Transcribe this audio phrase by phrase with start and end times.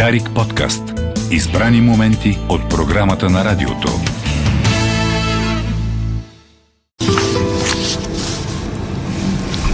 [0.00, 0.82] Дарик подкаст.
[1.30, 4.00] Избрани моменти от програмата на радиото.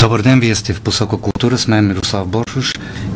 [0.01, 2.75] Добър ден, вие сте в посока култура с мен Мирослав Боршуш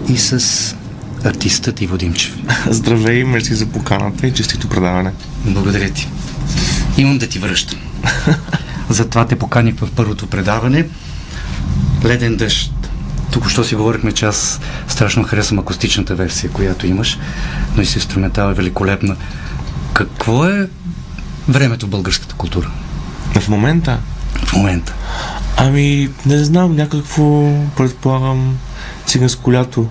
[0.08, 0.76] и с
[1.24, 2.36] артистът Иво Димчев.
[2.66, 5.12] Здравей, мерси за поканата и честито предаване.
[5.44, 6.08] Благодаря ти.
[6.98, 7.78] Имам да ти връщам.
[8.88, 10.88] Затова те поканих в първото предаване.
[12.04, 12.79] Леден дъжд.
[13.30, 17.18] Тук що си говорихме, че аз страшно харесвам акустичната версия, която имаш,
[17.76, 19.16] но и си инструментал е великолепна.
[19.92, 20.68] Какво е
[21.48, 22.70] времето в българската култура?
[23.40, 23.98] В момента?
[24.44, 24.94] В момента.
[25.56, 28.58] Ами, не знам, някакво, предполагам,
[29.06, 29.86] циганско лято.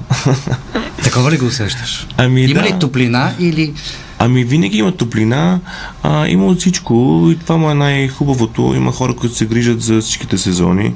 [1.03, 2.07] Такова ли го усещаш?
[2.17, 2.67] Ами, Има да.
[2.67, 3.73] ли топлина или...
[4.19, 5.59] Ами винаги има топлина,
[6.03, 8.73] а, има от всичко и това му е най-хубавото.
[8.75, 10.93] Има хора, които се грижат за всичките сезони.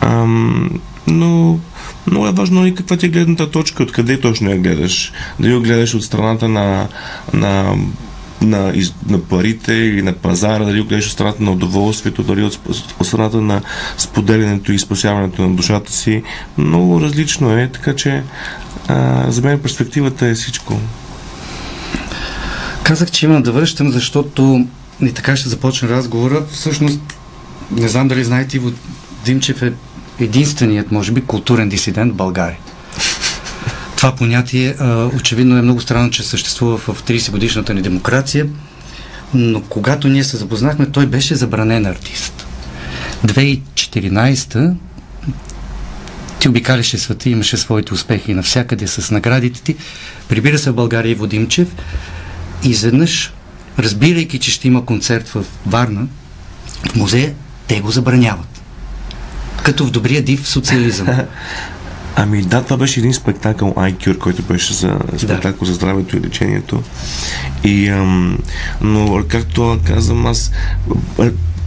[0.00, 0.70] Ам,
[1.10, 1.58] но
[2.06, 5.12] много е важно и каква ти е гледната точка, откъде точно я гледаш.
[5.40, 6.88] Дали я гледаш от страната на,
[7.32, 7.76] на
[8.42, 8.72] на,
[9.08, 12.60] на парите или на пазара, дали гледаш от страната на удоволствието, дали от,
[13.00, 13.62] от страната на
[13.98, 16.22] споделянето и спасяването на душата си.
[16.58, 18.22] Много различно е, така че
[18.88, 20.78] а, за мен перспективата е всичко.
[22.82, 24.66] Казах, че имам да връщам, защото
[25.02, 26.44] и така ще започне разговора.
[26.52, 27.00] Всъщност,
[27.70, 28.70] не знам дали знаете, Иво
[29.24, 29.72] Димчев е
[30.20, 32.58] единственият, може би, културен дисидент в България.
[33.96, 34.76] Това понятие
[35.16, 38.46] очевидно е много странно, че съществува в 30 годишната ни демокрация,
[39.34, 42.46] но когато ние се запознахме, той беше забранен артист.
[43.26, 44.74] 2014
[46.40, 49.76] ти обикаляше света, имаше своите успехи навсякъде с наградите ти.
[50.28, 51.68] Прибира се в България Иво Димчев
[52.64, 53.32] и изведнъж,
[53.78, 56.06] разбирайки, че ще има концерт в Варна,
[56.88, 57.34] в музея,
[57.66, 58.59] те го забраняват.
[59.70, 61.08] Като в добрия див социализъм.
[62.16, 65.66] Ами да, това беше един спектакъл iCure, който беше за спектакъл да.
[65.66, 66.82] за здравето и лечението.
[67.64, 68.38] И, ам,
[68.80, 70.52] но, както казвам, аз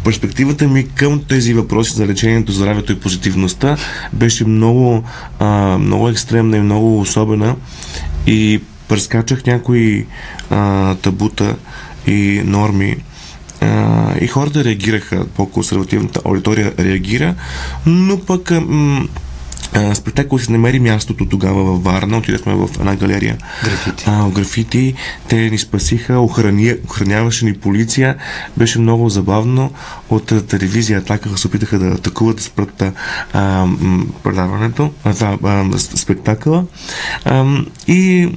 [0.03, 3.78] перспективата ми към тези въпроси за лечението, здравето и позитивността
[4.14, 5.03] беше много,
[5.40, 7.56] а, много екстремна и много особена
[8.28, 10.06] и прескачах някои
[10.50, 11.56] а, табута
[12.08, 12.96] и норми
[13.63, 17.35] а, и хората реагираха, по-консервативната аудитория реагира,
[17.85, 19.07] но пък м-
[19.94, 22.18] спектакъл си намери мястото тогава във Варна.
[22.18, 23.38] Отидахме в една галерия.
[23.63, 24.03] Графити.
[24.07, 24.94] А, графити.
[25.28, 28.16] Те ни спасиха, охрани, охраняваше ни полиция.
[28.57, 29.72] Беше много забавно.
[30.09, 32.84] От телевизия Атака се опитаха да атакуват да спрат
[33.34, 33.68] а,
[34.23, 36.66] предаването, а, а, спектакъла.
[37.25, 37.46] А,
[37.88, 38.29] и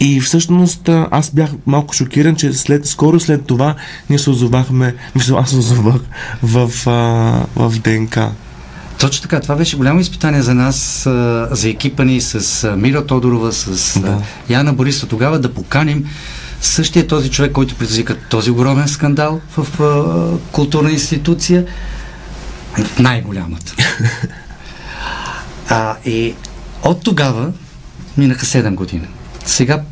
[0.00, 3.74] и всъщност аз бях малко шокиран, че след, скоро след това
[4.10, 6.00] ние се озовахме, мисля, аз се озовах
[6.42, 6.90] в, а,
[7.56, 8.32] в ДНК.
[9.00, 9.40] Точно така.
[9.40, 11.02] Това беше голямо изпитание за нас,
[11.50, 14.22] за екипа ни с Мира Тодорова, с да.
[14.48, 15.08] Яна Борисова.
[15.08, 16.04] Тогава да поканим
[16.60, 21.66] същия този човек, който предизвика този огромен скандал в а, културна институция,
[22.98, 23.74] най-голямата.
[25.68, 26.34] а, и
[26.82, 27.52] от тогава
[28.16, 29.06] минаха 7 години.
[29.44, 29.82] Сега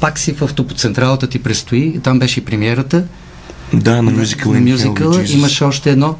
[0.00, 3.04] пак си в топоцентралата ти предстои, там беше и премиерата.
[3.72, 4.52] Да, на мюзикъл.
[4.52, 6.16] На мюзикъла имаше още едно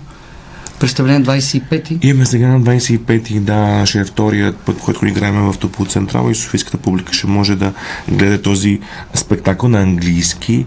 [0.78, 1.99] представление 25-ти?
[2.03, 6.34] Имаме сега на 25-ти, да, ще е вторият път, който играем в Топо Централ и
[6.34, 7.72] Софийската публика ще може да
[8.09, 8.81] гледа този
[9.15, 10.66] спектакъл на английски.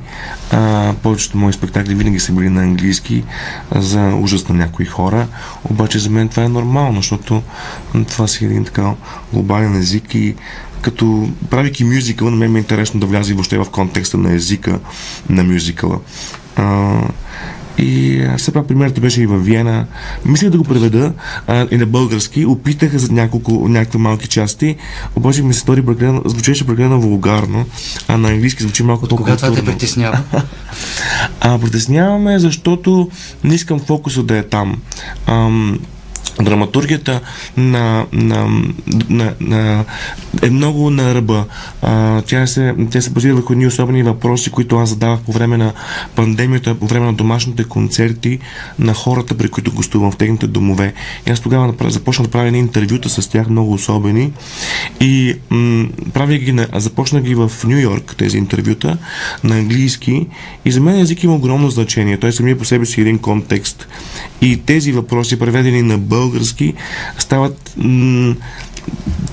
[0.51, 3.23] А, повечето мои спектакли винаги са били на английски
[3.75, 5.27] за ужас на някои хора,
[5.69, 7.43] обаче за мен това е нормално, защото
[8.07, 8.93] това си един така
[9.33, 10.35] глобален език и
[10.81, 14.33] като правейки мюзикъл, на мен ми е интересно да вляза и въобще в контекста на
[14.33, 14.79] езика
[15.29, 15.99] на мюзикъла.
[16.55, 17.01] А,
[17.77, 19.85] и все пак примерът беше и във Виена.
[20.25, 21.13] Мислех да го преведа
[21.47, 22.45] а, и на български.
[22.45, 24.75] Опитах за няколко, някакви малки части,
[25.15, 27.65] обаче ми се стори прекалено, звучеше прекалено вулгарно,
[28.07, 30.21] а на английски звучи малко по Кога това те притеснява?
[31.41, 33.09] а, притесняваме, защото
[33.43, 34.81] не искам фокуса да е там.
[35.27, 35.79] Ам,
[36.41, 37.21] драматургията
[37.57, 38.47] на, на,
[39.09, 39.85] на, на,
[40.41, 41.45] е много на ръба.
[41.81, 45.57] А, тя, се, тя се базира върху едни особени въпроси, които аз задавах по време
[45.57, 45.73] на
[46.15, 48.39] пандемията, по време на домашните концерти
[48.79, 50.93] на хората, при които гостувам в техните домове.
[51.27, 54.31] И аз тогава започнах да правя интервюта с тях, много особени.
[54.99, 58.97] И м- правя ги на, започнах ги в Нью Йорк, тези интервюта,
[59.43, 60.27] на английски.
[60.65, 62.17] И за мен език има огромно значение.
[62.17, 63.87] Той самия по себе си е един контекст.
[64.41, 66.73] И тези въпроси, преведени на български,
[67.17, 68.35] стават м-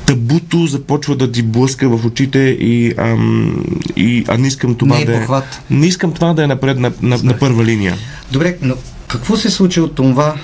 [0.06, 3.64] табуто започва да ти блъска в очите и, ам,
[3.96, 5.26] и а не искам това не е да е,
[5.70, 7.96] не искам това да е напред на, на, на първа линия.
[8.32, 8.74] Добре, но
[9.08, 10.34] какво се случи от това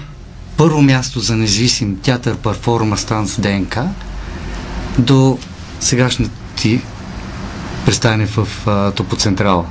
[0.57, 3.89] първо място за независим театър, перформанс, танц, ДНК
[4.99, 5.39] до
[5.81, 6.81] сегашната ти
[7.87, 9.65] представяне в а, Топоцентрала?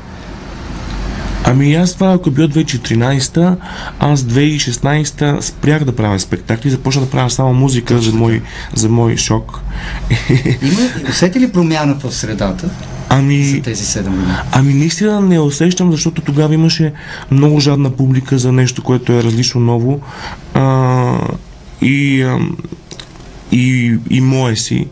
[1.53, 3.55] Ами аз това, ако е било 2014,
[3.99, 8.41] аз 2016 спрях да правя спектакли, започна да правя само музика за мой,
[8.73, 9.59] за мой шок.
[10.61, 12.69] Има, усети ли промяна в средата?
[13.09, 14.33] Ами, за тези 7 години?
[14.51, 16.93] Ами наистина не усещам, защото тогава имаше
[17.31, 19.99] много жадна публика за нещо, което е различно ново.
[20.53, 21.17] А,
[21.81, 22.39] и, а,
[23.51, 24.87] и, и мое си.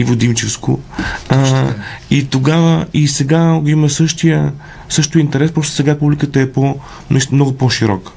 [0.00, 0.80] И Водимчевско.
[1.28, 1.68] А,
[2.10, 4.52] и тогава, и сега има същия,
[4.88, 6.76] също интерес, просто сега публиката е по,
[7.32, 8.12] много по-широка.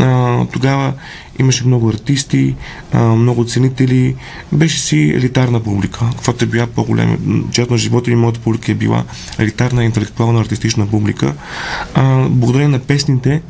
[0.00, 0.92] А, тогава
[1.38, 2.54] имаше много артисти,
[2.92, 4.16] а, много ценители,
[4.52, 6.00] беше си елитарна публика.
[6.10, 7.16] Каквото е била по-голема,
[7.52, 9.04] част на живота ми, моята публика е била
[9.38, 11.34] елитарна, интелектуална, артистична публика.
[11.94, 13.42] А, благодарение на песните,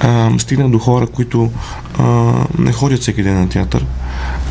[0.00, 1.50] а, стигна до хора, които
[1.98, 3.86] а, не ходят всеки ден на театър.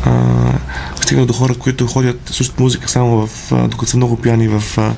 [0.04, 4.62] А, до хора, които ходят слушат музика само в, а, докато са много пияни в,
[4.78, 4.94] а,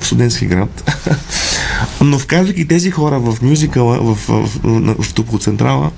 [0.00, 0.92] в студентски град.
[2.00, 5.90] Но вкарвайки тези хора в мюзикъла, в, в, в, в Топоцентрала,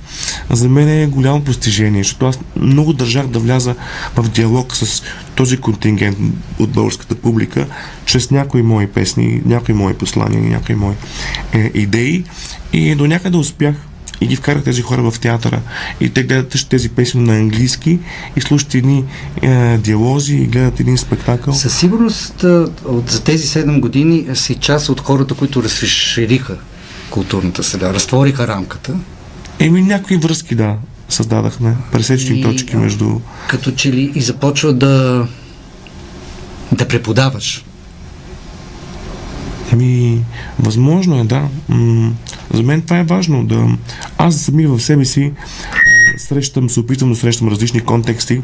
[0.49, 3.75] за мен е голямо постижение, защото аз много държах да вляза
[4.15, 5.03] в диалог с
[5.35, 6.17] този контингент
[6.59, 7.67] от българската публика,
[8.05, 10.95] чрез някои мои песни, някои мои послания, някои мои
[11.53, 12.23] е, идеи
[12.73, 13.75] и до някъде успях
[14.21, 15.61] и ги вкарах тези хора в театъра.
[15.99, 17.99] И те гледат тези песни на английски
[18.35, 19.03] и слушат едни
[19.41, 21.53] е, диалози и гледат един спектакъл.
[21.53, 22.43] Със сигурност
[22.85, 26.57] от, за тези 7 години си част от хората, които разшириха
[27.09, 28.93] културната среда, разтвориха рамката.
[29.59, 30.75] Еми някакви връзки, да,
[31.09, 31.75] създадахме.
[31.91, 33.19] Пресечни точки между...
[33.49, 35.27] Като че ли и започва да
[36.71, 37.65] да преподаваш.
[39.71, 40.21] Еми,
[40.59, 41.47] възможно е, да.
[41.69, 42.11] М-
[42.53, 43.45] за мен това е важно.
[43.45, 43.67] Да...
[44.17, 45.31] Аз сами в себе си
[46.17, 48.41] срещам, се опитвам да срещам различни контексти,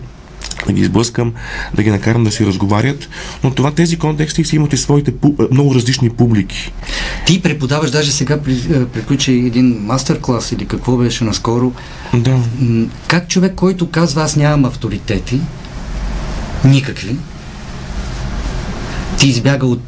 [0.67, 1.33] да ги изблъскам,
[1.75, 3.09] да ги накарам да си разговарят,
[3.43, 5.13] но това тези контексти си имат и своите
[5.51, 6.71] много различни публики.
[7.25, 8.41] Ти преподаваш, даже сега
[8.93, 11.71] приключи един мастер-клас или какво беше наскоро.
[12.13, 12.39] Да.
[13.07, 15.39] Как човек, който казва аз нямам авторитети,
[16.65, 17.15] никакви,
[19.19, 19.81] ти избяга от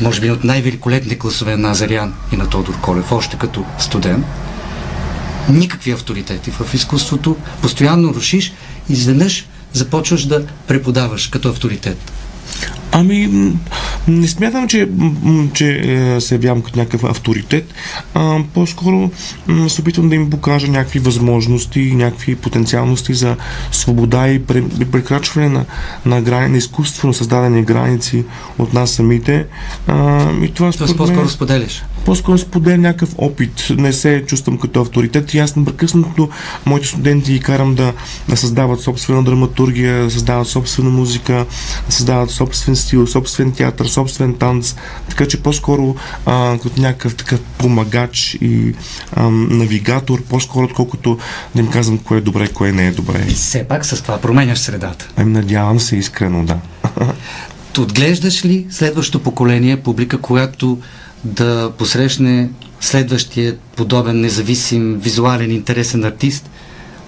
[0.00, 4.26] може би от най-великолепни класове на Азарян и на Тодор Колев, още като студент.
[5.48, 8.52] Никакви авторитети в изкуството, постоянно рушиш,
[8.88, 12.12] изведнъж започваш да преподаваш като авторитет.
[12.92, 13.52] Ами,
[14.08, 14.88] не смятам, че,
[15.54, 17.74] че е, се явявам като някакъв авторитет.
[18.14, 19.10] А, по-скоро
[19.68, 23.36] се опитвам да им покажа някакви възможности, някакви потенциалности за
[23.72, 24.44] свобода и
[24.92, 25.64] прекрачване на,
[26.06, 28.24] на, грани, на изкуствено създадени граници
[28.58, 29.46] от нас самите.
[29.86, 31.82] А, и това Тоест по-скоро споделяш?
[32.04, 33.66] По-скоро споделя някакъв опит.
[33.70, 36.28] Не се чувствам като авторитет и аз непрекъснато
[36.66, 37.92] моите студенти ги карам да,
[38.28, 41.46] да създават собствена драматургия, да създават собствена музика,
[41.86, 44.74] да създават собствен стил, собствен театър, собствен танц,
[45.08, 45.96] така че по-скоро
[46.26, 48.74] а, като някакъв такъв помагач и
[49.12, 51.18] а, навигатор, по-скоро отколкото
[51.54, 53.24] да им казвам кое е добре, кое не е добре.
[53.28, 55.08] И все пак с това променяш средата.
[55.16, 56.58] Ами надявам се искрено, да.
[57.78, 60.78] Отглеждаш ли следващото поколение публика, която
[61.24, 62.50] да посрещне
[62.80, 66.50] следващия подобен независим, визуален, интересен артист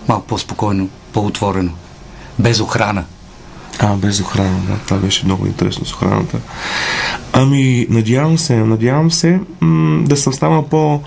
[0.08, 1.72] малко по-спокойно, по-отворено,
[2.38, 3.04] без охрана?
[3.78, 4.76] А, без охрана, да.
[4.84, 6.38] Това беше много интересно с охраната.
[7.32, 11.00] Ами, надявам се, надявам се м- да съм станал по,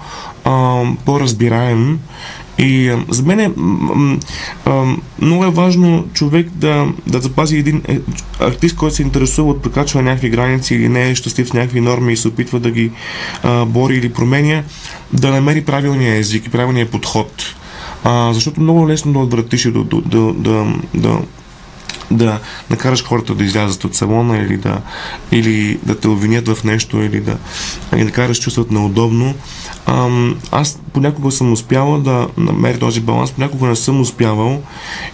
[1.05, 1.99] по-разбираем
[2.57, 3.51] и за мен е
[5.21, 7.99] много е важно човек да, да запази един е,
[8.39, 11.81] артист, който се интересува от прекачване на някакви граници или не е щастлив с някакви
[11.81, 12.91] норми и се опитва да ги
[13.43, 14.63] а, бори или променя,
[15.13, 17.55] да намери правилния език и правилния подход.
[18.03, 21.19] А, защото много лесно да отвратиш и да, да, да, да
[22.11, 24.81] да накараш хората да излязат от салона или да,
[25.31, 27.37] или да те обвинят в нещо или да,
[27.95, 29.33] или да караш чувстват неудобно.
[29.85, 34.61] Ам, аз понякога съм успявал да намеря този баланс, понякога не съм успявал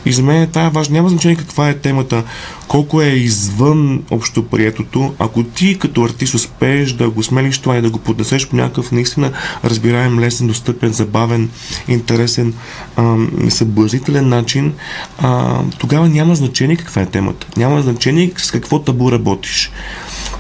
[0.06, 0.94] и за мен е важно.
[0.94, 2.24] Няма значение каква е темата,
[2.68, 5.14] колко е извън общоприетото.
[5.20, 8.92] Ако ти като артист успееш да го смелиш това и да го поднесеш по някакъв
[8.92, 9.32] наистина
[9.64, 11.50] разбираем, лесен, достъпен, забавен,
[11.88, 12.54] интересен,
[12.98, 14.74] ам, съблазнителен начин,
[15.18, 17.48] а, тогава няма значение каква е темата.
[17.58, 19.72] Няма значение с какво табу работиш.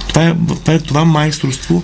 [0.07, 1.83] Това е, това, е, това майсторство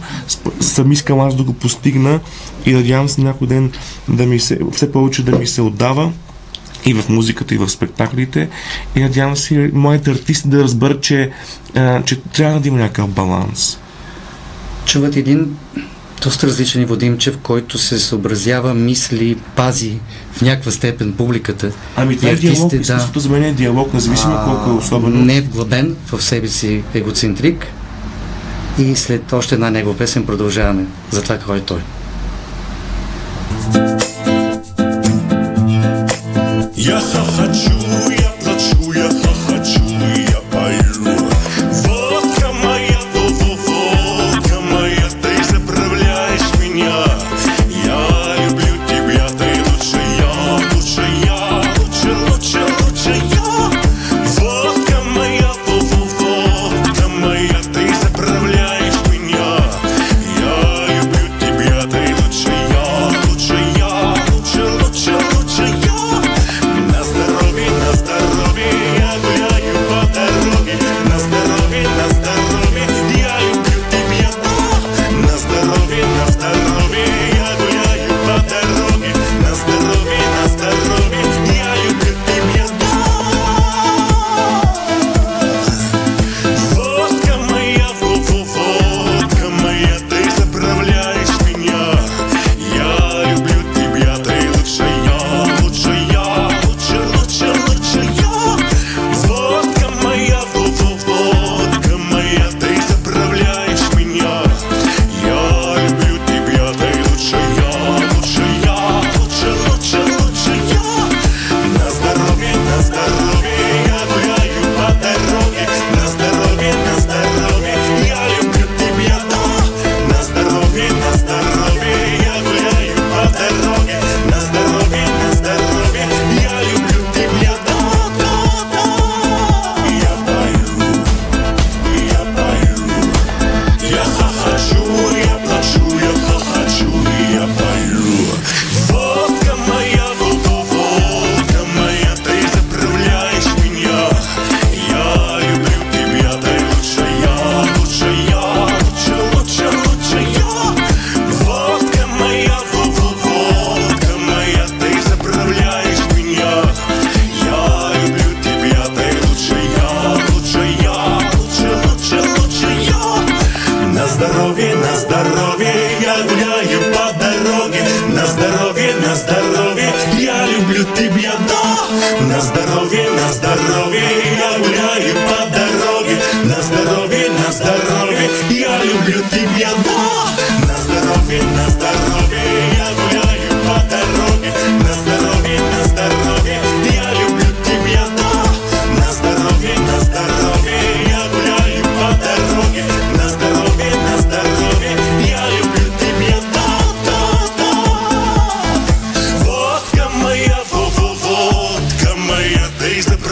[0.60, 2.20] съм искал аз да го постигна
[2.66, 3.72] и надявам се някой ден
[4.08, 6.12] да ми се, все повече да ми се отдава
[6.86, 8.50] и в музиката, и в спектаклите.
[8.96, 11.32] И надявам се моите артисти да разберат, че,
[12.06, 13.80] че трябва да има някакъв баланс.
[14.86, 15.58] Чуват един
[16.24, 20.00] доста различен Иво Димчев, който се съобразява, мисли, пази
[20.32, 21.72] в някаква степен публиката.
[21.96, 24.74] Ами това И е диалог, артистите, изкуството за мен е диалог, независимо а, колко е
[24.74, 25.26] особено.
[25.26, 27.66] Не е вглъбен в себе си егоцентрик.
[28.80, 31.80] И след още една негова песен продължаваме за това кой е той.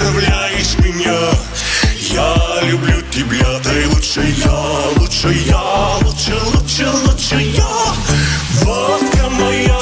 [0.06, 1.18] Заправляешь меня.
[2.12, 7.68] Я люблю тебя, ты лучше я, лучше я, лучше, лучше, лучше я.
[8.64, 9.76] Водка моя.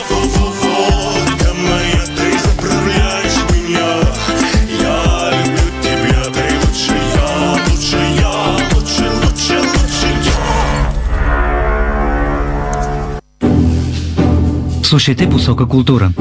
[14.94, 16.14] Слушайте Посока култура.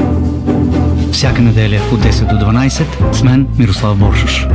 [1.12, 4.46] Всяка неделя от 10 до 12 с мен Мирослав Боршуш.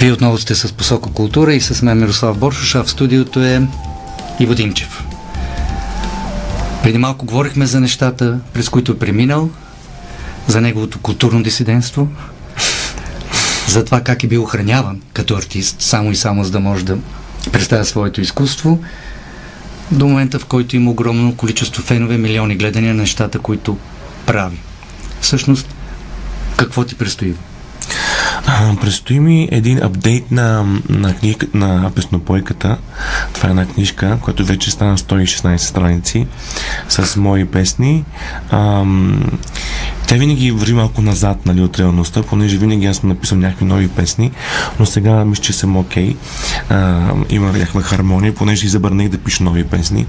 [0.00, 3.62] Вие отново сте с Посока култура и с мен Мирослав Боршуш, а в студиото е
[4.40, 5.04] Иво Димчев.
[6.82, 9.50] Преди малко говорихме за нещата, през които е преминал,
[10.46, 12.08] за неговото културно дисидентство,
[13.68, 16.98] за това как е бил охраняван като артист, само и само за да може да
[17.52, 18.78] представя своето изкуство,
[19.90, 23.78] до момента в който има огромно количество фенове, милиони гледания на нещата, които
[24.26, 24.58] прави.
[25.20, 25.74] Всъщност,
[26.56, 27.34] какво ти предстои?
[28.46, 32.78] А, предстои ми един апдейт на, на, книг, на песнопойката.
[33.32, 36.26] Това е една книжка, която вече стана 116 страници
[36.88, 38.04] с мои песни.
[38.50, 39.38] Ам,
[40.06, 43.88] тя винаги върви малко назад нали, от реалността, понеже винаги аз съм написал някакви нови
[43.88, 44.30] песни,
[44.78, 46.14] но сега мисля, че съм окей.
[46.70, 47.32] Okay.
[47.32, 50.06] има някаква хармония, понеже и забранех да пиша нови песни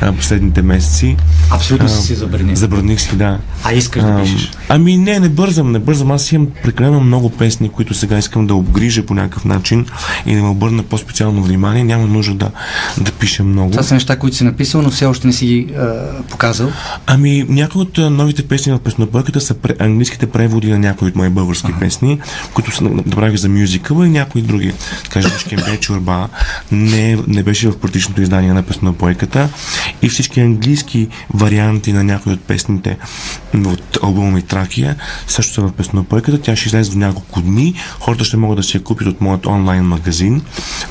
[0.00, 1.16] а, последните месеци.
[1.50, 2.56] Абсолютно А, си си забранил.
[2.56, 3.38] Забраних си, да.
[3.64, 4.50] А искаш да пишеш?
[4.68, 6.10] Ами не, не бързам, не бързам.
[6.10, 9.86] Аз имам прекалено много песни, които сега искам да обгрижа по някакъв начин
[10.26, 11.84] и да ме обърна по-специално внимание.
[11.84, 12.50] Няма нужда да,
[12.98, 13.70] да пиша много.
[13.70, 16.72] Това са неща, които си написал, но все още не си ги а, показал.
[17.06, 21.16] Ами, някои от а, новите песни в песнопойката музиката са английските преводи на някои от
[21.16, 21.80] мои български ага.
[21.80, 22.20] песни,
[22.54, 24.72] които са направих за мюзикъла и някои други.
[25.10, 26.28] Кажем, Шкембе Чорба
[26.72, 29.48] не, не беше в протичното издание на песнопойката
[30.02, 32.96] и всички английски варианти на някои от песните
[33.54, 36.40] от албума ми Тракия също са в песнопойката.
[36.40, 37.74] Тя ще излезе до няколко дни.
[38.00, 40.42] Хората ще могат да си я купят от моят онлайн магазин.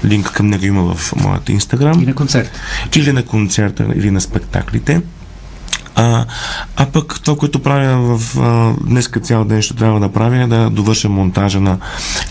[0.05, 2.03] Линк към него има в моят инстаграм.
[2.03, 2.51] И на концерт.
[2.95, 5.01] Или на концерта, или на спектаклите.
[5.95, 6.25] А,
[6.75, 10.47] а пък това, което правя в а, днеска цял ден ще трябва да правя е
[10.47, 11.77] да довърша монтажа на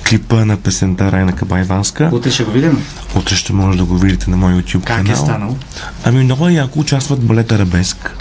[0.08, 2.10] клипа на песента Райна Кабайванска.
[2.12, 2.84] Утре ще го видим.
[3.16, 5.12] Утре ще може да го видите на мой YouTube Как канал.
[5.12, 5.56] е станало?
[6.04, 8.16] Ами много е яко участват балет Арабеск.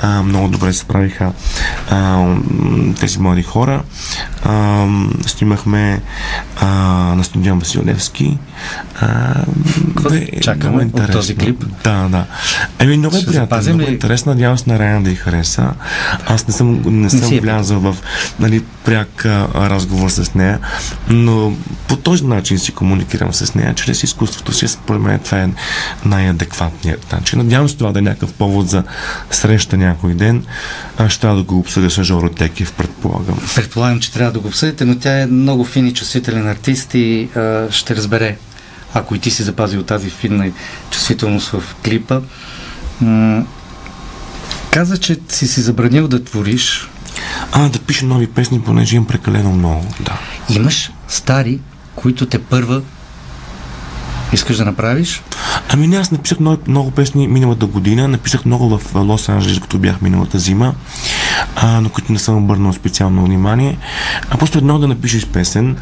[0.00, 1.32] А, много добре се справиха
[1.90, 2.26] а,
[3.00, 3.82] тези млади хора.
[4.44, 4.86] А,
[5.26, 6.02] снимахме
[6.56, 6.66] а,
[7.16, 8.38] на студион Василевски.
[9.86, 10.08] Какво
[10.40, 11.64] чакаме много от този клип?
[11.84, 12.24] Да, да.
[12.78, 13.94] Ами много е запазим Много ли?
[13.94, 14.32] интересно.
[14.32, 15.70] Надявам се на Райан да й хареса.
[16.26, 17.96] Аз не съм, не съм си е влязъл в
[18.40, 20.58] нали, пряк а, разговор с нея,
[21.08, 21.52] но
[21.88, 24.68] по този начин си комуникирам с нея, чрез изкуството си.
[24.68, 25.48] Според мен това е
[26.04, 27.38] най-адекватният начин.
[27.38, 28.82] Надявам се това да е някакъв повод за
[29.30, 30.44] среща някой ден.
[30.98, 33.38] Аз ще трябва да го обсъдя с Жоро Текев, предполагам.
[33.54, 37.28] Предполагам, че трябва да го обсъдите, но тя е много фин и чувствителен артист и
[37.36, 38.36] а, ще разбере,
[38.94, 40.50] ако и ти си запазил тази финна
[40.90, 42.20] чувствителност в клипа.
[43.00, 43.44] М-
[44.70, 46.88] каза, че си си забранил да твориш.
[47.52, 49.86] А, да пиша нови песни, понеже имам прекалено много.
[50.00, 50.18] Да.
[50.54, 51.60] Имаш стари,
[51.94, 52.82] които те първа
[54.32, 55.22] искаш да направиш.
[55.68, 60.00] Ами аз написах много, много песни миналата година, написах много в Лос Анджелес, като бях
[60.00, 60.74] миналата зима,
[61.56, 63.78] а, на които не съм обърнал специално внимание.
[64.30, 65.76] А просто едно е да напишеш песен,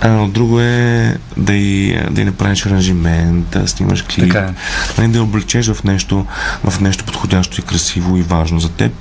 [0.00, 4.54] а друго е да и, да и направиш аранжимент, да снимаш клип, Така е.
[4.98, 6.26] нали, да я облечеш в нещо,
[6.64, 8.92] в нещо подходящо и красиво и важно за теб.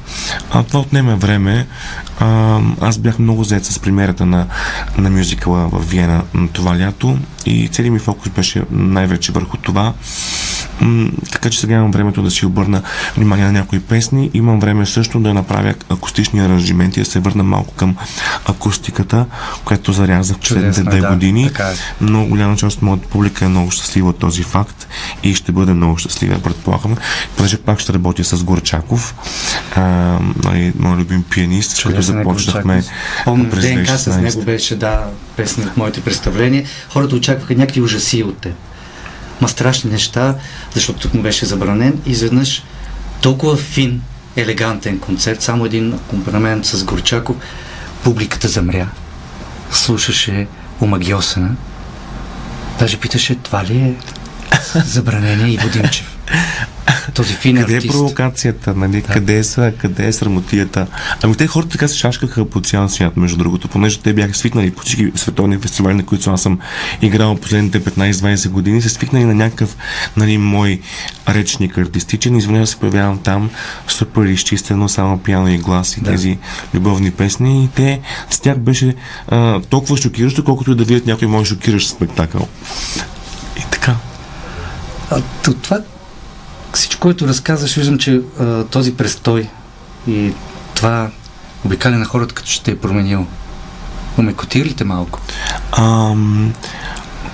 [0.51, 1.67] А, това отнема време.
[2.19, 4.47] А, аз бях много заед с премиерата на,
[4.97, 9.93] на мюзикъла в Виена м, това лято и целият ми фокус беше най-вече върху това.
[10.81, 12.81] М, така че сега имам времето да си обърна
[13.17, 14.29] внимание на някои песни.
[14.33, 17.95] Имам време също да направя акустични аранжименти, да се върна малко към
[18.45, 19.25] акустиката,
[19.65, 21.47] която зарязах последните две да, години.
[21.47, 21.73] така е.
[22.01, 24.87] Много голяма част от моята публика е много щастлива от този факт
[25.23, 26.97] и ще бъде много щастлива, предполагам.
[27.35, 29.15] Понеже пак ще работя с Горчаков,
[29.75, 29.81] а,
[30.43, 32.83] нали, мой любим пианист, с който започнахме.
[33.25, 34.21] Помня, ДНК с 2016.
[34.21, 36.63] него беше, да, песни от моите представления.
[36.89, 38.53] Хората очакваха някакви ужаси от теб.
[39.41, 40.35] Ма страшни неща,
[40.73, 42.01] защото тук му беше забранен.
[42.05, 42.63] И изведнъж
[43.21, 44.01] толкова фин,
[44.35, 47.35] елегантен концерт, само един акомпанемент с Горчаков,
[48.03, 48.87] публиката замря.
[49.71, 50.47] Слушаше
[50.81, 51.55] омагиосена.
[52.79, 53.95] Даже питаше, това ли е
[54.85, 56.17] забранение и Водимчев?
[57.13, 57.91] Този фин Къде е артист.
[57.93, 59.01] провокацията, нали?
[59.01, 59.13] Да.
[59.13, 60.87] Къде, са, къде е срамотията?
[61.23, 64.71] Ами те хората така се шашкаха по цял свят, между другото, понеже те бяха свикнали
[64.71, 66.59] по всички световни фестивали, на които аз съм
[67.01, 69.77] играл последните 15-20 години, се свикнали на някакъв
[70.17, 70.81] нали, мой
[71.29, 72.35] речник артистичен.
[72.37, 73.49] Изведнъж се появявам там
[73.87, 76.11] супер изчистено, само пиано и глас и Да.
[76.11, 76.37] тези
[76.73, 77.63] любовни песни.
[77.63, 78.95] И те, с тях беше
[79.27, 82.47] а, толкова шокиращо, колкото и да видят някой мой шокиращ спектакъл.
[83.57, 83.95] И така.
[85.09, 85.21] А,
[85.61, 85.79] това
[86.73, 89.49] всичко, което разказваш, виждам, че а, този престой
[90.07, 90.33] и
[90.75, 91.09] това
[91.65, 93.25] обикаля на хората, като ще те е променил.
[94.17, 95.19] Омекотира ли те малко?
[95.77, 96.53] Ам,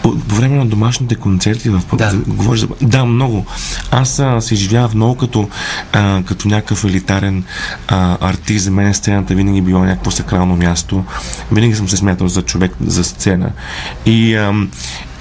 [0.04, 2.13] по, по време на домашните концерти в Да.
[2.28, 2.67] говориш за...
[2.82, 3.45] Да, много.
[3.91, 5.50] Аз а, се изживявах много като,
[5.93, 7.43] а, като някакъв елитарен
[7.88, 8.65] а, артист.
[8.65, 11.04] За мен сцената винаги е била някакво сакрално място.
[11.52, 13.52] Винаги съм се смятал за човек за сцена.
[14.06, 14.69] И, ам,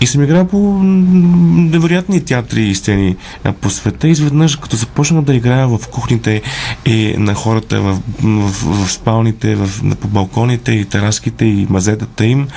[0.01, 3.17] и съм играл по невероятни театри и сцени
[3.61, 4.09] по света.
[4.09, 6.43] Изведнъж, като започнах да играя в кухните
[6.87, 12.49] и на хората, в, в, в спалните, в, по балконите и тераските и мазетата им,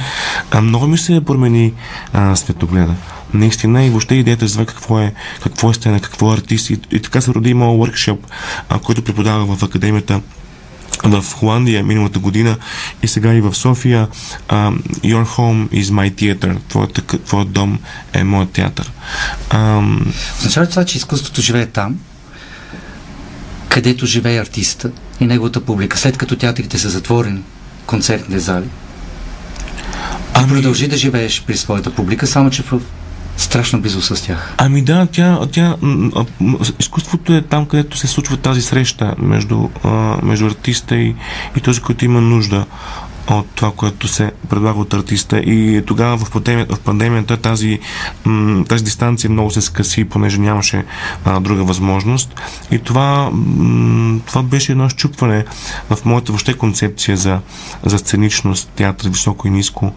[0.62, 1.74] много ми се промени
[2.14, 2.96] а, светогледа.
[3.34, 6.70] Наистина и въобще идеята за това какво е, какво е сцена, какво е артист.
[6.70, 8.18] И, и така се роди моят workshop,
[8.84, 10.22] който преподава в академията
[11.04, 12.58] в Холандия миналата година
[13.04, 14.08] и сега и в София.
[14.48, 14.72] А,
[15.04, 16.58] Your Home is my theater.
[16.70, 17.80] Твоят, твоят дом
[18.14, 18.92] е моят театър.
[19.50, 22.00] Ам, Означава това, че изкуството живее там,
[23.70, 27.42] където живее артиста и неговата публика, след като театрите са затворени,
[27.86, 28.68] концертните зали?
[30.40, 32.82] Ти продължи да живееш при своята публика, само че в
[33.40, 34.54] страшна близост с тях.
[34.58, 35.76] Ами да, тя, тя
[36.80, 39.70] изкуството е там, където се случва тази среща между,
[40.24, 41.16] между артиста и,
[41.58, 42.66] и този, който има нужда
[43.38, 45.40] от това, което се предлага от артиста.
[45.40, 47.80] И тогава в пандемията, в пандемията тази,
[48.68, 50.86] тази дистанция много се скъси, понеже нямаше
[51.26, 52.42] а, друга възможност.
[52.72, 53.32] И това,
[54.26, 55.46] това беше едно щупване
[55.90, 57.40] в моята въобще концепция за,
[57.84, 59.94] за сценичност, театър, високо и ниско.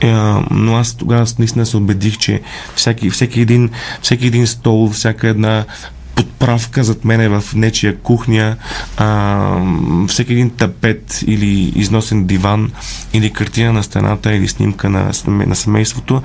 [0.00, 0.12] Е,
[0.50, 2.42] но аз тогава наистина се убедих, че
[2.74, 3.70] всеки, всеки, един,
[4.02, 5.64] всеки един стол, всяка една
[6.44, 8.56] подправка зад мене в нечия кухня,
[8.96, 12.72] а, всеки един тапет или износен диван
[13.12, 16.22] или картина на стената или снимка на, на семейството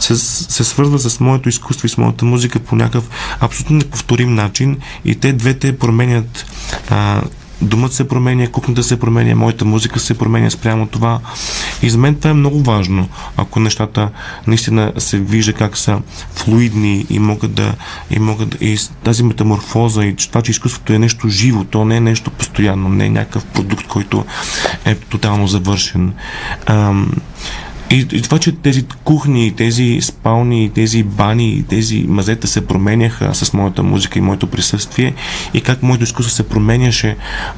[0.00, 3.04] се, се свързва с моето изкуство и с моята музика по някакъв
[3.40, 6.46] абсолютно неповторим начин и те двете променят
[6.90, 7.22] а,
[7.62, 11.20] Думът се променя, кухнята се променя, моята музика се променя спрямо това.
[11.82, 14.10] И за мен това е много важно, ако нещата
[14.46, 16.00] наистина се вижда как са
[16.34, 17.74] флуидни и могат да.
[18.10, 21.96] И, могат да, и тази метаморфоза и това, че изкуството е нещо живо, то не
[21.96, 24.24] е нещо постоянно, не е някакъв продукт, който
[24.84, 26.12] е тотално завършен.
[26.66, 27.12] Ам,
[27.92, 33.52] и, и това, че тези кухни, тези спални, тези бани, тези мазета се променяха с
[33.52, 35.14] моята музика и моето присъствие
[35.54, 37.16] и как моето изкуство се променяше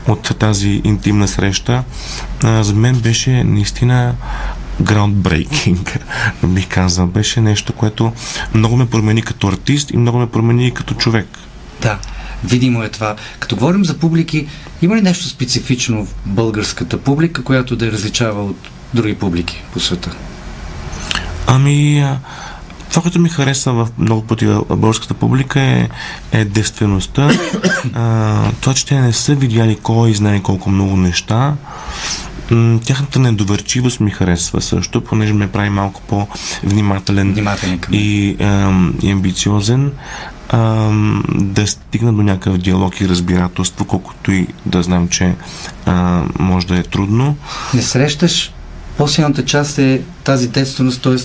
[0.09, 1.85] от тази интимна среща,
[2.44, 4.14] а, за мен беше наистина
[4.83, 5.99] groundbreaking,
[6.47, 7.07] бих казал.
[7.07, 8.12] Беше нещо, което
[8.55, 11.38] много ме промени като артист и много ме промени като човек.
[11.83, 11.99] Да,
[12.44, 13.16] видимо е това.
[13.38, 14.47] Като говорим за публики,
[14.83, 19.81] има ли нещо специфично в българската публика, която да е различава от други публики по
[19.81, 20.11] света?
[21.47, 22.19] Ами, а,
[22.91, 25.89] това, което ми хареса в много пъти в българската публика е,
[26.33, 27.31] е девствеността.
[27.95, 31.55] А, това, че те не са видяли кой знае колко много неща.
[32.85, 39.93] Тяхната недоверчивост ми харесва също, понеже ме прави малко по-внимателен Внимателен и, ам, и амбициозен.
[40.49, 45.35] Ам, да стигна до някакъв диалог и разбирателство, колкото и да знам, че
[45.87, 47.37] а, може да е трудно.
[47.75, 48.53] Не срещаш
[48.99, 51.17] по-силната част е тази детственост, т.е.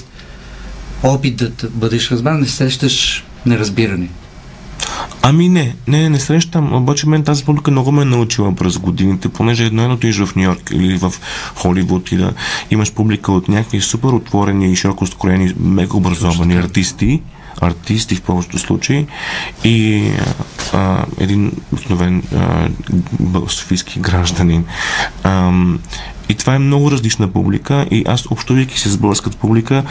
[1.08, 4.10] опит да бъдеш разбран, не срещаш неразбиране.
[5.22, 6.74] Ами не, не, не срещам.
[6.74, 10.18] Обаче мен тази публика много ме е научила през годините, понеже едно е да отидеш
[10.18, 11.14] в Нью Йорк или в
[11.56, 12.34] Холивуд и да
[12.72, 17.22] имаш публика от някакви супер отворени и широко скроени, мега образовани артисти,
[17.62, 19.08] артисти в повечето случаи
[19.64, 20.04] и
[20.74, 22.70] а, един обикновен а,
[23.48, 24.66] софийски гражданин.
[25.24, 25.80] Ам,
[26.30, 29.84] и това е много различна публика и аз общувайки се с българската публика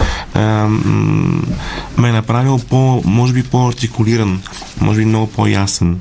[1.98, 4.40] ме е направил по, може би по-артикулиран,
[4.80, 6.00] може би много по-ясен.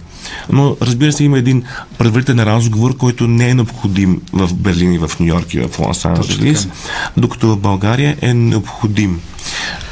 [0.51, 1.63] Но разбира се, има един
[1.97, 6.05] предварителен разговор, който не е необходим в Берлин и в Нью Йорк и в Лос
[6.05, 6.67] Анджелис,
[7.17, 9.21] докато в България е необходим.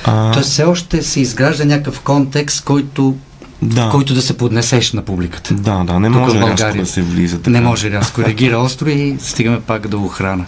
[0.03, 3.15] А, Тоест все още се изгражда някакъв контекст, който,
[3.61, 5.53] да, в който да се поднесеш на публиката.
[5.53, 7.37] да, да, не Тук може рязко да се влиза.
[7.37, 7.49] Така.
[7.49, 8.21] Не може рязко.
[8.21, 10.45] Реагира остро и стигаме пак до охрана.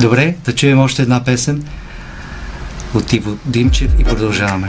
[0.00, 1.64] Добре, да чуем още една песен
[2.94, 4.68] от Иво Димчев и продължаваме.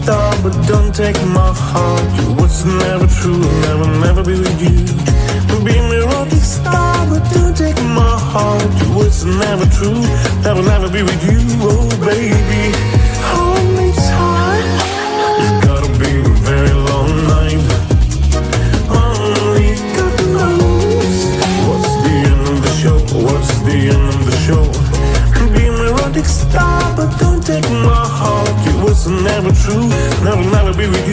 [0.00, 2.08] Star, but don't take my heart.
[2.38, 4.76] Words are never true, never, never be with you.
[5.64, 7.79] Be an erotic star, but don't take
[8.30, 8.62] heart.
[8.94, 10.00] Words never true,
[10.46, 11.40] never, never be with you.
[11.66, 12.70] Oh, baby,
[13.78, 14.66] me tight.
[15.42, 17.62] It's gotta be a very long night.
[19.02, 21.18] Only God knows
[21.66, 22.98] what's the end of the show.
[23.26, 24.64] What's the end of the show?
[25.54, 28.54] Be an erotic star, but don't take my heart.
[28.70, 29.88] It was never true,
[30.22, 31.09] never, never be with you.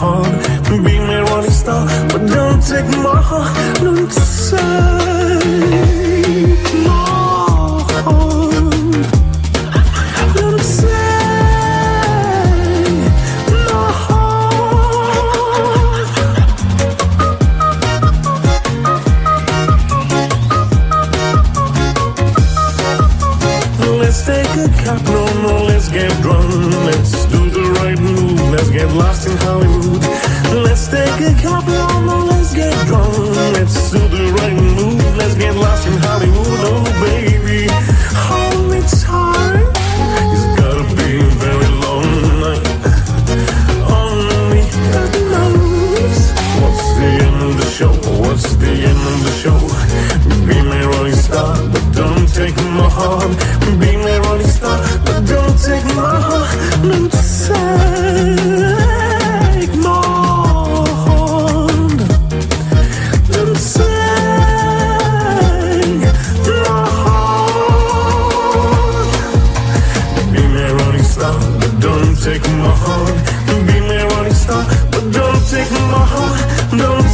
[0.00, 0.32] Heart.
[0.68, 3.52] Be my rolling star, but don't take my heart.
[3.84, 4.62] Don't take
[6.86, 7.10] my.
[10.34, 11.28] Don't take
[13.56, 13.90] my.
[24.02, 26.48] Let's take a cup, no, no, let's get drunk.
[26.88, 30.02] Let's do the right move, let's get lost road.
[30.64, 31.89] Let's take a couple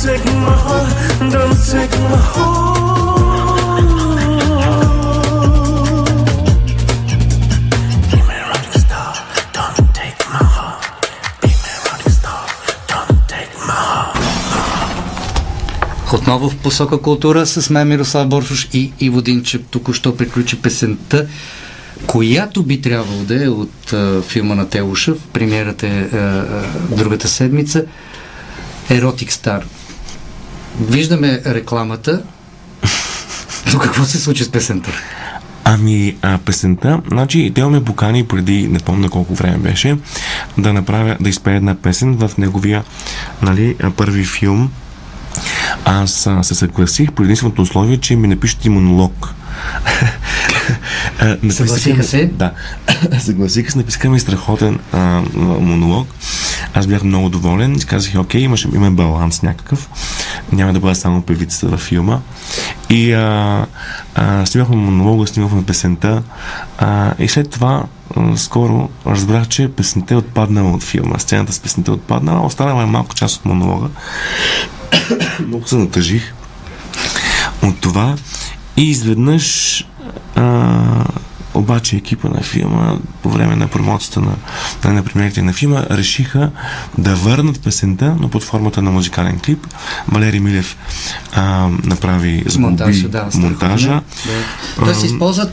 [0.07, 0.91] take my heart,
[1.35, 3.87] don't take my heart.
[8.11, 9.11] Be my running star,
[9.57, 10.79] don't take my heart.
[11.43, 12.43] Be my running star,
[12.93, 14.17] don't take my heart.
[16.13, 19.61] Отново в посока култура с мен Мирослав Боршош и Иво Динчев.
[19.71, 21.27] Току-що приключи песента
[22.07, 26.63] която би трябвало да е от а, филма на Телушев, премиерата е а, а,
[26.97, 27.85] другата седмица,
[28.91, 29.65] Еротик Стар.
[30.81, 32.23] Виждаме рекламата.
[33.73, 34.91] Но какво се случи с песента?
[35.65, 39.97] Ами, а, песента, значи, Тео ме покани преди, не помня колко време беше,
[40.59, 42.85] да направя, да изпея една песен в неговия,
[43.43, 44.71] нали, първи филм.
[45.85, 49.35] Аз а, се съгласих при единственото условие, че ми напишете монолог.
[51.19, 52.27] А, написаха Съгласиха се?
[52.27, 52.53] Да.
[53.19, 56.09] Съгласиха се, написаха ми страхотен а, монолог.
[56.75, 59.89] Аз бях много доволен и казах, окей, имаше, има баланс някакъв.
[60.53, 62.21] Няма да бъда само певицата във филма.
[62.91, 63.67] И а,
[64.15, 66.23] а, снимахме монолога, снимахме песента.
[66.79, 67.85] А, и след това
[68.37, 71.19] скоро разбрах, че песента е отпаднала от филма.
[71.19, 72.47] Сцената с песента е отпаднала.
[72.47, 73.89] Останала е малко част от монолога.
[75.47, 76.35] много се натъжих
[77.63, 78.17] от това.
[78.77, 79.85] И изведнъж
[80.35, 81.05] а,
[81.55, 84.37] обаче екипа на филма по време на промоцията на,
[84.85, 86.51] на, на премиерите на филма решиха
[86.99, 89.67] да върнат песента, но под формата на музикален клип.
[90.09, 90.77] Валери Милев
[91.33, 93.29] а, направи сглоби монтажа, да.
[93.35, 93.89] монтажа.
[93.89, 94.03] Да.
[94.85, 95.53] Тоест използват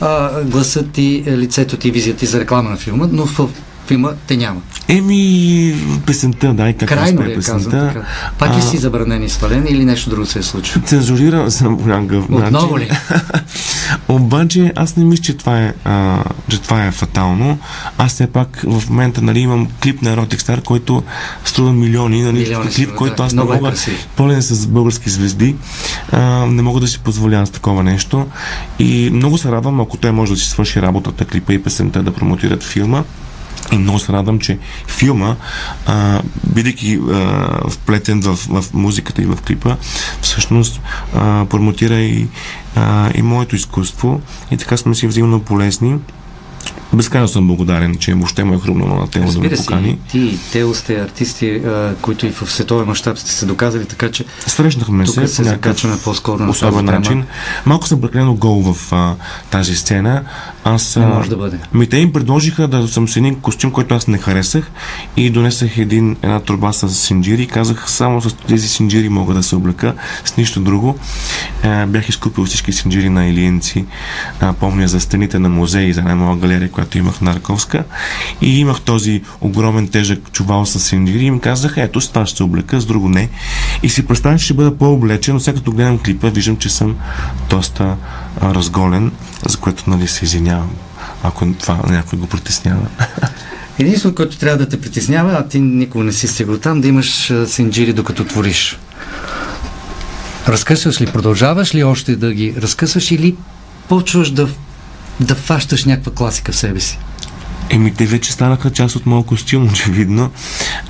[0.00, 3.48] а, гласът ти, лицето ти, визията ти за реклама на филма, но в
[3.86, 4.60] филма те няма.
[4.88, 5.74] Еми,
[6.06, 7.86] песента, да, и как Крайно ли е казвам песента.
[7.94, 8.06] така?
[8.38, 10.84] Пак ли си забранен и свален или нещо друго се е случило?
[10.84, 12.78] Цензуриран съм по някакъв Отново начин.
[12.78, 12.98] ли?
[14.08, 17.58] Обаче аз не мисля, че това е, а, че това е фатално.
[17.98, 21.02] Аз все пак в момента нали, имам клип на Erotic Star, който
[21.44, 22.22] струва милиони.
[22.22, 23.22] Нали, Милиони клип, струва, който да.
[23.22, 24.06] аз не е мога, красив.
[24.16, 25.56] пълен с български звезди,
[26.12, 28.26] а, не мога да си позволя с такова нещо.
[28.78, 32.12] И много се радвам, ако той може да си свърши работата, клипа и песента да
[32.14, 33.02] промотират филма.
[33.72, 35.36] И много се радвам, че филма,
[35.86, 39.76] а, бидейки а, вплетен в, в музиката и в клипа,
[40.22, 40.80] всъщност
[41.14, 42.26] а, промотира и,
[42.76, 44.20] а, и моето изкуство.
[44.50, 45.98] И така сме си взаимно полезни.
[46.94, 49.88] Безкрайно съм благодарен, че въобще му е хрумнало на тело да ме покани.
[49.88, 54.10] и ти Тео сте артисти, а, които и в световен мащаб сте се доказали, така
[54.10, 56.98] че Срещнахме Тук се се някакъв закачваме по-скоро на особен тази тема.
[56.98, 57.24] начин.
[57.66, 59.14] Малко съм прекалено гол в а,
[59.50, 60.22] тази сцена.
[60.64, 61.58] Аз, Не може да бъде.
[61.74, 64.70] Ми те им предложиха да съм с един костюм, който аз не харесах
[65.16, 69.42] и донесах един, една турба с синджири и казах само с тези синджири мога да
[69.42, 69.94] се облека,
[70.24, 70.98] с нищо друго.
[71.62, 73.84] А, бях изкупил всички синджири на Илиенци,
[74.40, 77.84] а, помня за стените на музеи, за една моя галерия, която имах на Раковска
[78.40, 82.36] и имах този огромен тежък чувал с синджири и им казах, ето с това ще
[82.36, 83.28] се облека, с друго не.
[83.82, 86.96] И си представях, че ще бъда по-облечен, но сега като гледам клипа, виждам, че съм
[87.50, 87.96] доста
[88.40, 89.12] а, разголен,
[89.48, 90.70] за което нали се извинявам,
[91.22, 92.86] ако това някой го притеснява.
[93.78, 97.32] единственото, което трябва да те притеснява, а ти никога не си стигал там, да имаш
[97.46, 98.78] синджири докато твориш.
[100.48, 103.36] Разкъсваш ли, продължаваш ли още да ги разкъсваш или
[103.88, 104.48] почваш да,
[105.20, 106.98] да фащаш някаква класика в себе си?
[107.70, 110.30] Еми, те вече станаха част от моят костюм, очевидно.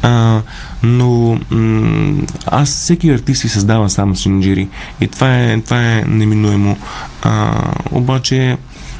[0.02, 0.40] А,
[0.82, 4.68] но м- аз всеки артист си създава сам синджири.
[5.00, 6.76] И това е, това е неминуемо.
[7.22, 8.56] А, обаче,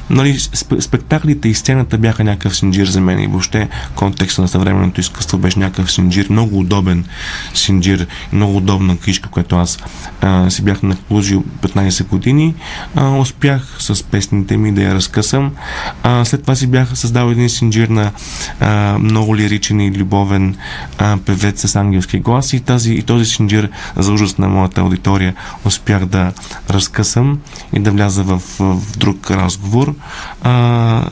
[0.09, 5.01] нали, сп- спектаклите и сцената бяха някакъв синджир за мен и въобще контекста на съвременното
[5.01, 7.05] изкуство беше някакъв синджир, много удобен
[7.53, 9.79] синджир, много удобна книжка, която аз
[10.21, 12.55] а, си бях наклужил 15 години.
[12.95, 15.51] А, успях с песните ми да я разкъсам.
[16.03, 18.11] А, след това си бях създал един синджир на
[18.59, 20.55] а, много лиричен и любовен
[20.97, 25.35] а, певец с ангелски глас и, тази, и този синджир за ужас на моята аудитория
[25.65, 26.33] успях да
[26.69, 27.39] разкъсам
[27.73, 29.92] и да вляза в, в друг разговор.
[30.41, 31.05] А,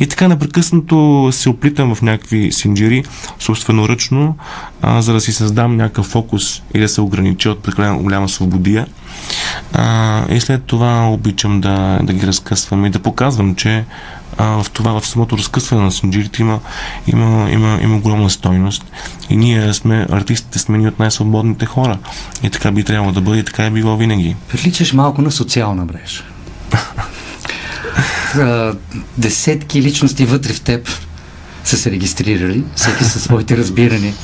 [0.00, 3.04] и така непрекъснато се оплитам в някакви синджири,
[3.38, 4.36] собственоръчно,
[4.82, 8.86] а, за да си създам някакъв фокус и да се огранича от прекалено голяма свободия.
[9.72, 13.84] А, и след това обичам да, да ги разкъсвам и да показвам, че
[14.38, 16.60] а, в това, в самото разкъсване на синджирите има,
[17.06, 18.84] има, има, има огромна стойност.
[19.30, 21.98] И ние сме, артистите сме ни от най-свободните хора.
[22.42, 24.36] И така би трябвало да бъде, и така е било винаги.
[24.48, 26.22] Приличаш малко на социална мрежа.
[28.36, 28.72] А,
[29.18, 30.88] Десетки личности вътре в теб
[31.64, 34.14] са се регистрирали, всеки със своите разбирания,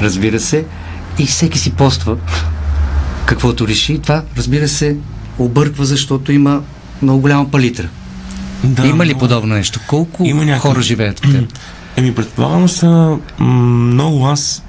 [0.00, 0.64] разбира се,
[1.18, 2.16] и всеки си поства
[3.26, 3.98] каквото реши.
[3.98, 4.96] Това, разбира се,
[5.38, 6.62] обърква, защото има
[7.02, 7.88] много голяма палитра.
[8.64, 9.80] Да, има ли много- подобно нещо?
[9.86, 11.52] Колко Има някакъв- хора живеят в теб?
[11.96, 14.62] Еми, предполагам са много аз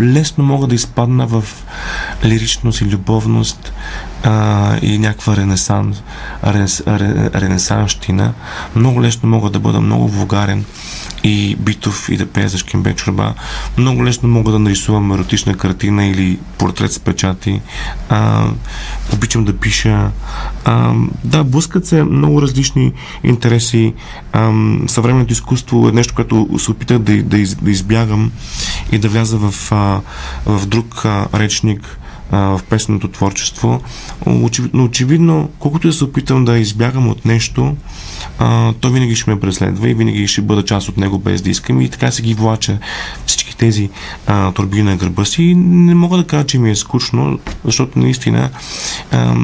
[0.00, 1.44] лесно мога да изпадна в
[2.24, 3.72] лиричност и любовност
[4.22, 6.02] а, и някаква ренесанс,
[6.44, 8.32] ренес, ре, ренесанщина.
[8.76, 10.64] Много лесно мога да бъда много вулгарен
[11.24, 13.34] и битов и да пея за шкембе чорба.
[13.76, 17.60] Много лесно мога да нарисувам еротична картина или портрет с печати.
[18.08, 18.46] А,
[19.12, 20.10] обичам да пиша.
[20.64, 22.92] А, да, блъскат се много различни
[23.24, 23.94] интереси.
[24.32, 24.52] А,
[24.86, 28.32] съвременното изкуство е нещо, което се опитах да, да, да избягам
[28.92, 30.00] и да вляза в, а,
[30.46, 31.98] в друг а, речник
[32.30, 33.80] а, в песенното творчество.
[34.26, 37.76] Очевидно, очевидно, колкото да се опитам да избягам от нещо,
[38.38, 41.50] а, то винаги ще ме преследва и винаги ще бъда част от него без да
[41.50, 42.78] искам и така се ги влача
[43.26, 43.90] всички тези
[44.26, 47.98] а, турбини на гърба си и не мога да кажа, че ми е скучно, защото
[47.98, 48.50] наистина
[49.12, 49.34] а,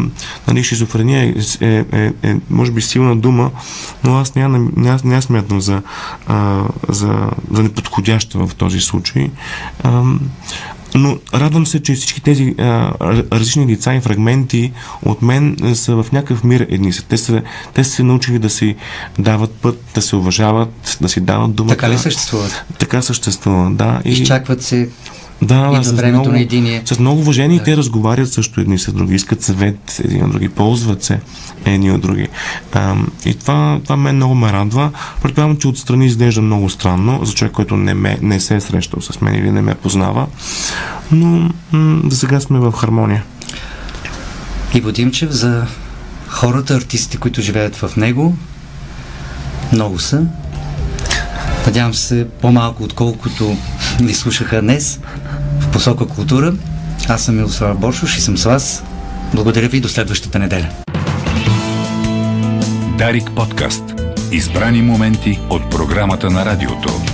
[0.48, 3.50] нали, шизофрения е, е, е, е, може би силна дума,
[4.04, 4.70] но аз няма,
[5.04, 5.82] няма смятам за,
[6.26, 9.30] а, за, за неподходяща в този случай.
[9.82, 10.02] А,
[10.94, 12.92] но радвам се, че всички тези а,
[13.32, 16.92] различни лица и фрагменти от мен са в някакъв мир едни.
[17.08, 17.42] Те са,
[17.74, 18.76] те са се научили да си
[19.18, 21.68] дават път, да се уважават, да си дават думата.
[21.68, 22.64] Така ли съществуват?
[22.78, 24.00] Така съществуват, да.
[24.04, 24.12] И...
[24.12, 24.88] Изчакват се
[25.42, 26.82] да, и с времето много, на единия.
[26.84, 27.64] С много уважение Да.
[27.64, 31.20] те разговарят също едни с други, искат съвет един от други, ползват се
[31.64, 32.28] едни от други.
[32.72, 32.94] А,
[33.26, 34.90] и това, това мен много ме радва.
[35.22, 39.00] Предполагам, че отстрани изглежда много странно за човек, който не, ме, не се е срещал
[39.00, 40.26] с мен или не ме познава.
[41.10, 43.24] Но м- за сега сме в хармония.
[44.74, 45.66] Иво Димчев за
[46.28, 48.36] хората, артистите, които живеят в него.
[49.72, 50.26] Много са.
[51.66, 53.56] Надявам се по-малко, отколкото
[54.00, 55.00] ви слушаха днес
[55.60, 56.54] в посока култура.
[57.08, 58.84] Аз съм Милослава Боршош и съм с вас.
[59.34, 60.68] Благодаря ви до следващата неделя.
[62.98, 63.82] Дарик подкаст.
[64.32, 67.13] Избрани моменти от програмата на радиото.